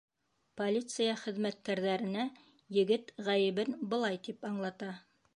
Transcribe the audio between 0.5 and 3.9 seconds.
Полиция хеҙмәткәрҙәренә егет ғәйебен